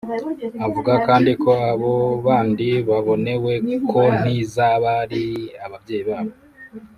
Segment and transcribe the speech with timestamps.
[0.65, 1.93] Avuga kandi ko abo
[2.25, 3.53] bandi babonewe
[3.89, 5.25] konti z’abari
[5.65, 6.33] ababyeyi babo